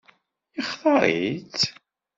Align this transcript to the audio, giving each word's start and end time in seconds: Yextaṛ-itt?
Yextaṛ-itt? 0.55 1.59